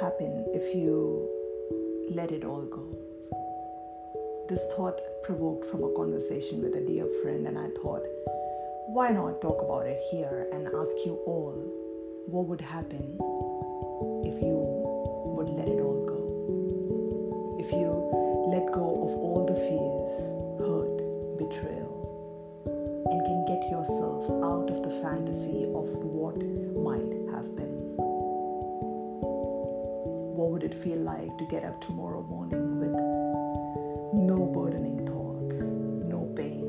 [0.00, 1.28] happen if you
[2.10, 2.86] let it all go?
[4.48, 8.02] This thought provoked from a conversation with a dear friend, and I thought,
[8.86, 11.54] why not talk about it here and ask you all
[12.26, 13.16] what would happen
[14.24, 14.56] if you
[15.36, 16.20] would let it all go?
[17.58, 17.88] If you
[18.52, 19.83] let go of all the fears,
[30.84, 32.92] feel like to get up tomorrow morning with
[34.12, 36.60] no burdening thoughts, no pain,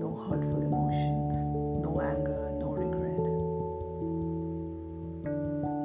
[0.00, 1.32] no hurtful emotions,
[1.78, 3.22] no anger, no regret?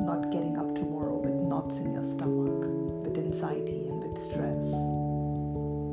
[0.02, 2.66] Not getting up tomorrow with knots in your stomach,
[3.06, 4.66] with anxiety and with stress,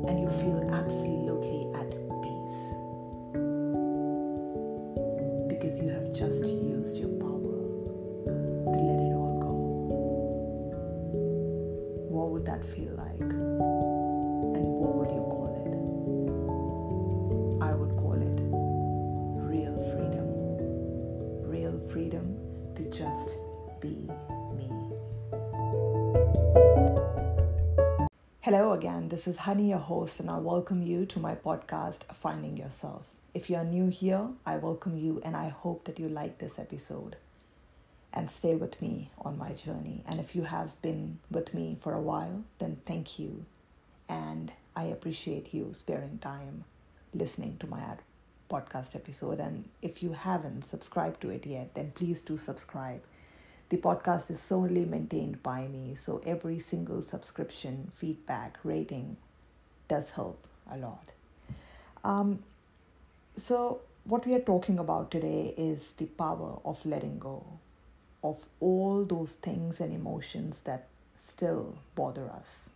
[0.09, 1.91] and you feel absolutely at
[2.25, 2.59] peace
[5.47, 7.32] because you have just used your power
[12.43, 13.21] would that feel like?
[13.21, 15.67] And what would you call it?
[17.63, 18.39] I would call it
[19.49, 20.27] real freedom.
[21.49, 22.37] Real freedom
[22.75, 23.35] to just
[23.79, 24.09] be
[24.57, 24.69] me.
[28.41, 32.57] Hello again, this is Honey, your host, and I welcome you to my podcast, Finding
[32.57, 33.05] Yourself.
[33.33, 36.59] If you are new here, I welcome you and I hope that you like this
[36.59, 37.15] episode
[38.13, 40.03] and stay with me on my journey.
[40.07, 43.45] And if you have been with me for a while, then thank you.
[44.07, 46.63] And I appreciate you sparing time
[47.13, 47.81] listening to my
[48.49, 49.39] podcast episode.
[49.39, 53.01] And if you haven't subscribed to it yet, then please do subscribe.
[53.69, 59.17] The podcast is solely maintained by me, so every single subscription, feedback, rating
[59.87, 61.09] does help a lot.
[62.03, 62.43] Um,
[63.35, 67.43] so, what we are talking about today is the power of letting go
[68.23, 72.69] of all those things and emotions that still bother us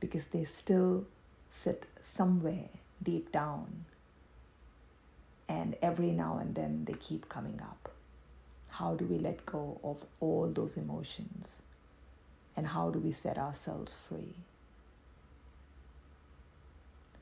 [0.00, 1.06] because they still
[1.50, 2.68] sit somewhere
[3.02, 3.84] deep down
[5.48, 7.90] and every now and then they keep coming up.
[8.70, 11.62] How do we let go of all those emotions?
[12.56, 14.34] And how do we set ourselves free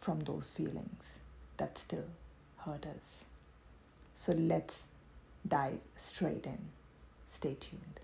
[0.01, 1.19] from those feelings
[1.57, 2.09] that still
[2.59, 3.25] hurt us?
[4.15, 4.85] So let's
[5.47, 6.59] dive straight in.
[7.33, 8.01] Stay tuned.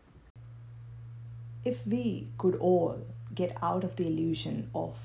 [1.64, 3.00] If we could all
[3.34, 4.96] get out of the illusion of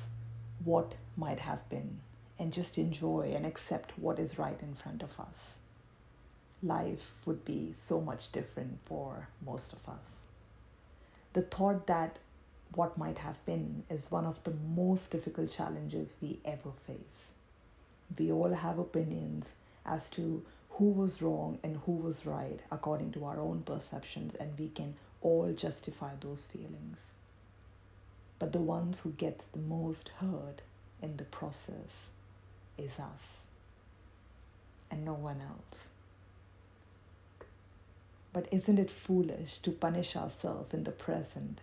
[0.63, 1.99] what might have been
[2.39, 5.57] and just enjoy and accept what is right in front of us,
[6.63, 10.21] life would be so much different for most of us.
[11.33, 12.17] The thought that
[12.73, 17.33] what might have been is one of the most difficult challenges we ever face.
[18.17, 19.53] We all have opinions
[19.85, 24.57] as to who was wrong and who was right according to our own perceptions, and
[24.57, 27.11] we can all justify those feelings.
[28.39, 30.61] But the ones who get the most hurt
[31.01, 32.07] in the process
[32.77, 33.37] is us
[34.89, 35.89] and no one else.
[38.31, 41.59] But isn't it foolish to punish ourselves in the present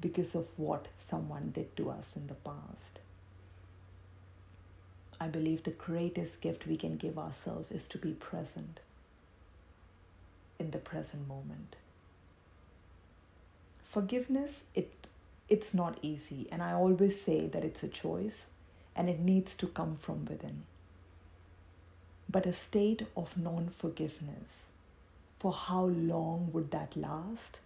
[0.00, 2.98] because of what someone did to us in the past?
[5.20, 8.80] I believe the greatest gift we can give ourselves is to be present
[10.58, 11.76] in the present moment.
[13.82, 14.92] Forgiveness, it
[15.48, 18.46] it's not easy, and I always say that it's a choice
[18.94, 20.64] and it needs to come from within.
[22.28, 24.66] But a state of non forgiveness,
[25.38, 27.58] for how long would that last?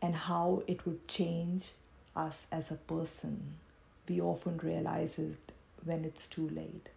[0.00, 1.72] And how it would change
[2.14, 3.54] us as a person,
[4.08, 5.53] we often realize it
[5.84, 6.88] when it's too late.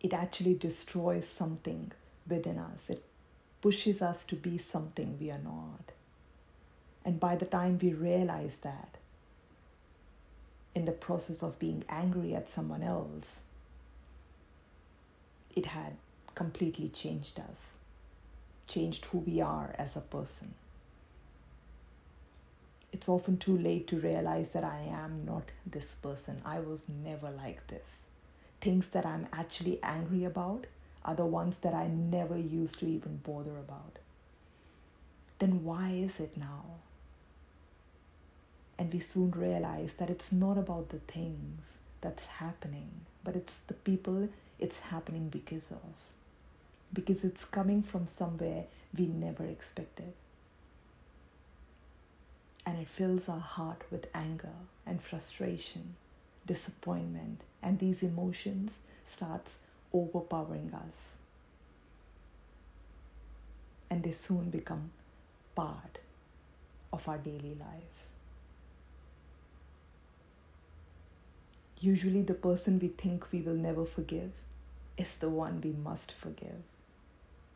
[0.00, 1.92] It actually destroys something
[2.28, 3.04] within us, it
[3.60, 5.92] pushes us to be something we are not.
[7.04, 8.96] And by the time we realize that,
[10.74, 13.40] in the process of being angry at someone else,
[15.54, 15.96] it had
[16.34, 17.74] completely changed us,
[18.66, 20.54] changed who we are as a person.
[23.02, 26.40] It's often too late to realize that I am not this person.
[26.44, 28.02] I was never like this.
[28.60, 30.68] Things that I'm actually angry about
[31.04, 33.98] are the ones that I never used to even bother about.
[35.40, 36.62] Then why is it now?
[38.78, 42.88] And we soon realize that it's not about the things that's happening,
[43.24, 44.28] but it's the people
[44.60, 45.92] it's happening because of.
[46.92, 48.66] Because it's coming from somewhere
[48.96, 50.12] we never expected.
[52.64, 54.54] And it fills our heart with anger
[54.86, 55.96] and frustration,
[56.46, 59.58] disappointment, and these emotions starts
[59.92, 61.16] overpowering us.
[63.90, 64.90] And they soon become
[65.54, 65.98] part
[66.92, 68.06] of our daily life.
[71.80, 74.30] Usually, the person we think we will never forgive
[74.96, 76.62] is the one we must forgive.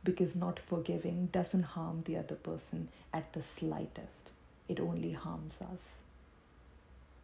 [0.03, 4.31] Because not forgiving doesn't harm the other person at the slightest,
[4.69, 5.97] it only harms us.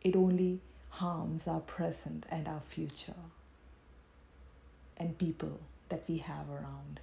[0.03, 0.61] It only
[0.91, 3.15] harms our present and our future
[4.97, 5.59] and people
[5.89, 7.01] that we have around.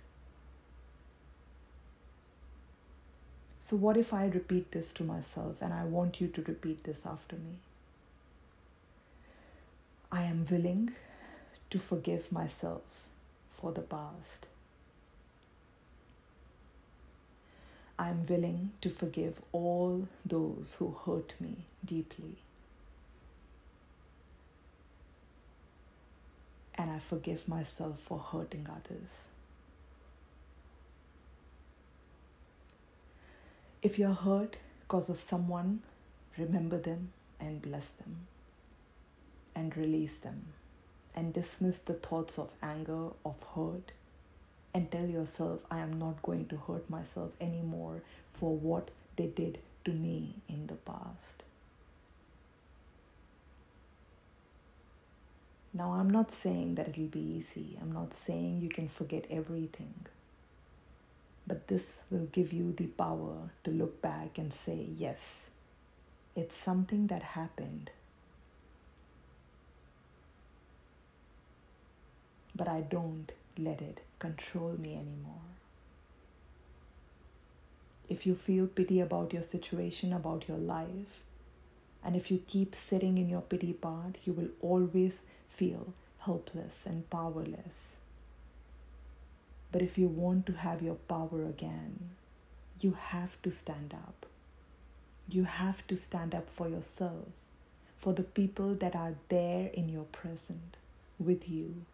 [3.60, 7.06] So, what if I repeat this to myself and I want you to repeat this
[7.06, 7.58] after me?
[10.12, 10.94] I am willing
[11.70, 12.82] to forgive myself
[13.52, 14.48] for the past.
[18.00, 22.38] I am willing to forgive all those who hurt me deeply.
[26.76, 29.28] And I forgive myself for hurting others.
[33.82, 35.82] If you're hurt because of someone,
[36.38, 38.28] remember them and bless them
[39.54, 40.54] and release them
[41.14, 43.92] and dismiss the thoughts of anger, of hurt,
[44.74, 48.02] and tell yourself, I am not going to hurt myself anymore
[48.34, 51.44] for what they did to me in the past.
[55.74, 57.78] Now, I'm not saying that it'll be easy.
[57.82, 59.94] I'm not saying you can forget everything.
[61.46, 65.50] But this will give you the power to look back and say, yes,
[66.36, 67.92] it's something that happened.
[72.56, 75.50] But I don't let it control me anymore.
[78.08, 81.22] If you feel pity about your situation, about your life,
[82.04, 87.10] and if you keep sitting in your pity part, you will always feel helpless and
[87.10, 87.96] powerless.
[89.72, 92.10] But if you want to have your power again,
[92.82, 94.26] you have to stand up.
[95.30, 97.28] You have to stand up for yourself,
[98.00, 100.78] for the people that are there in your present
[101.20, 101.86] with you,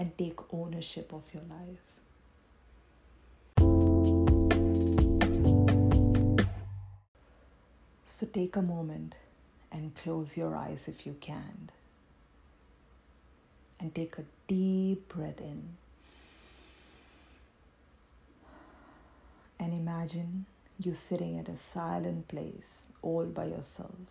[0.00, 1.84] and take ownership of your life.
[8.06, 9.14] So take a moment
[9.70, 11.68] and close your eyes if you can.
[13.78, 15.76] And take a deep breath in.
[19.58, 20.46] And imagine
[20.78, 24.08] you sitting at a silent place all by yourself.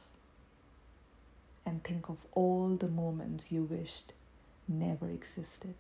[1.65, 4.13] And think of all the moments you wished
[4.69, 5.75] never existed.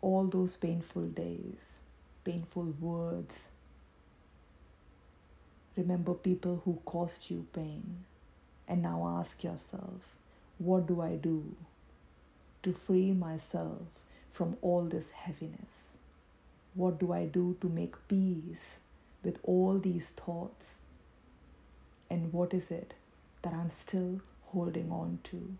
[0.00, 1.78] All those painful days,
[2.24, 3.42] painful words.
[5.76, 8.04] Remember people who caused you pain.
[8.66, 10.00] And now ask yourself,
[10.58, 11.56] what do I do
[12.62, 13.82] to free myself
[14.30, 15.88] from all this heaviness?
[16.74, 18.78] What do I do to make peace
[19.24, 20.74] with all these thoughts?
[22.08, 22.94] And what is it
[23.42, 24.20] that I'm still
[24.52, 25.54] holding on to?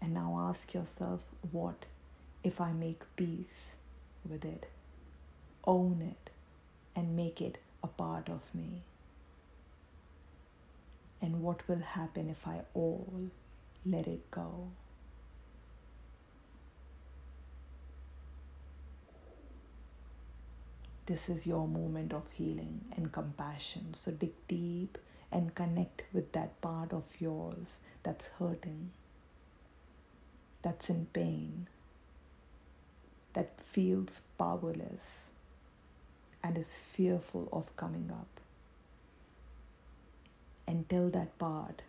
[0.00, 1.84] And now ask yourself, what
[2.44, 3.74] if I make peace
[4.28, 4.66] with it?
[5.66, 6.30] Own it
[6.94, 8.82] and make it a part of me.
[11.20, 13.30] And what will happen if I all
[13.84, 14.68] let it go?
[21.06, 23.92] This is your moment of healing and compassion.
[23.94, 24.98] So dig deep
[25.32, 28.90] and connect with that part of yours that's hurting,
[30.64, 31.68] that's in pain,
[33.34, 35.28] that feels powerless
[36.42, 38.40] and is fearful of coming up.
[40.66, 41.82] And tell that part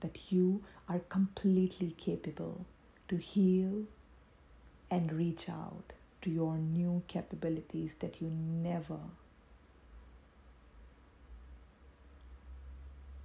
[0.00, 2.64] that you are completely capable
[3.08, 3.86] to heal
[4.88, 9.00] and reach out to your new capabilities that you never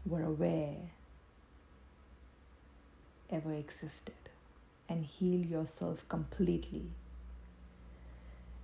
[0.07, 0.89] were aware
[3.29, 4.24] ever existed
[4.89, 6.85] and heal yourself completely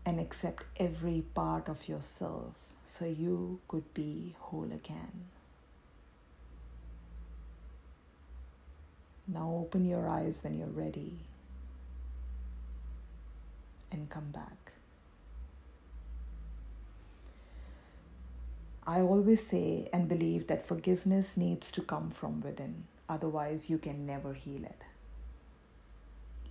[0.06, 2.54] and accept every part of yourself
[2.86, 5.26] so you could be whole again.
[9.28, 11.14] Now open your eyes when you're ready
[13.92, 14.72] and come back.
[18.86, 24.06] I always say and believe that forgiveness needs to come from within, otherwise, you can
[24.06, 24.82] never heal it.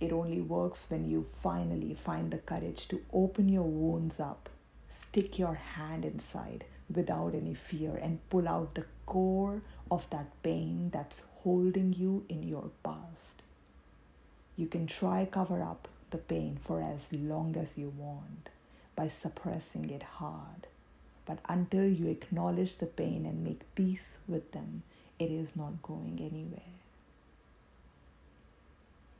[0.01, 4.49] It only works when you finally find the courage to open your wounds up,
[4.89, 10.89] stick your hand inside without any fear, and pull out the core of that pain
[10.91, 13.43] that's holding you in your past.
[14.57, 18.49] You can try cover up the pain for as long as you want.
[18.95, 20.67] by suppressing it hard.
[21.25, 24.83] But until you acknowledge the pain and make peace with them,
[25.19, 26.80] it is not going anywhere.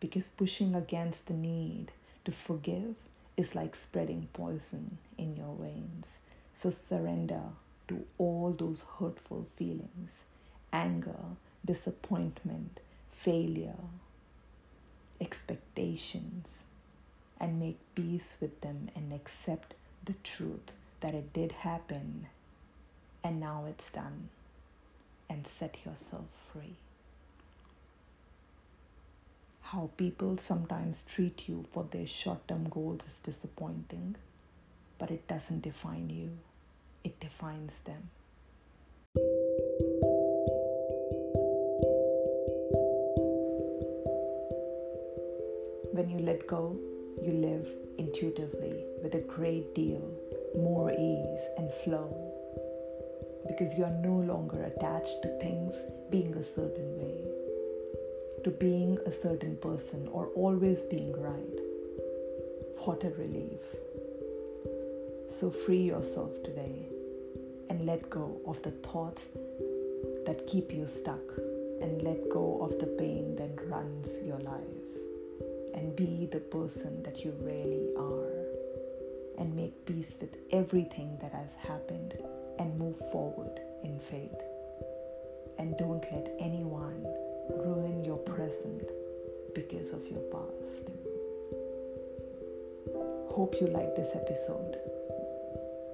[0.01, 1.93] Because pushing against the need
[2.25, 2.95] to forgive
[3.37, 6.17] is like spreading poison in your veins.
[6.53, 7.41] So surrender
[7.87, 10.23] to all those hurtful feelings
[10.73, 12.79] anger, disappointment,
[13.11, 13.75] failure,
[15.19, 16.63] expectations,
[17.39, 22.27] and make peace with them and accept the truth that it did happen
[23.23, 24.29] and now it's done
[25.29, 26.75] and set yourself free.
[29.71, 34.17] How people sometimes treat you for their short term goals is disappointing,
[34.99, 36.31] but it doesn't define you,
[37.05, 38.09] it defines them.
[45.93, 46.77] When you let go,
[47.21, 47.65] you live
[47.97, 50.03] intuitively with a great deal
[50.53, 52.11] more ease and flow
[53.47, 55.77] because you are no longer attached to things
[56.09, 57.20] being a certain way,
[58.43, 61.59] to being a certain person or always being right.
[62.85, 63.61] What a relief.
[65.27, 66.87] So free yourself today
[67.69, 69.27] and let go of the thoughts
[70.25, 71.37] that keep you stuck
[71.81, 74.61] and let go of the pain that runs your life
[75.75, 78.41] and be the person that you really are
[79.37, 82.17] and make peace with everything that has happened
[82.59, 84.41] and move forward in faith.
[85.57, 87.05] And don't let anyone
[87.49, 88.89] ruin your present
[89.55, 90.89] because of your past.
[93.29, 94.77] Hope you like this episode,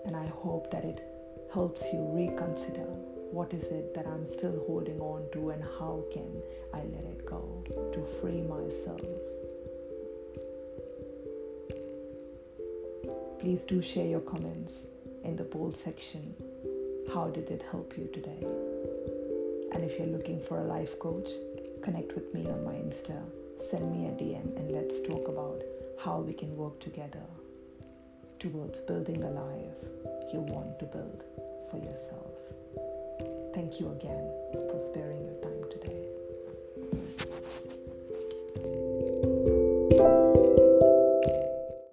[0.05, 1.01] and I hope that it
[1.53, 2.87] helps you reconsider
[3.31, 6.41] what is it that I'm still holding on to and how can
[6.73, 7.63] I let it go
[7.93, 9.01] to free myself
[13.47, 14.73] Please do share your comments
[15.23, 16.33] in the poll section.
[17.13, 18.66] How did it help you today?
[19.87, 21.29] If you're looking for a life coach,
[21.81, 23.23] connect with me on my Insta.
[23.69, 25.63] Send me a DM and let's talk about
[25.97, 27.23] how we can work together
[28.37, 29.79] towards building a life
[30.33, 31.23] you want to build
[31.71, 32.35] for yourself.
[33.55, 34.29] Thank you again
[34.69, 36.16] for sparing your time today.